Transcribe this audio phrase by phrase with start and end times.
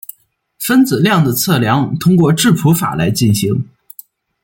[0.57, 3.63] 分子量的测量通过质谱法来进行。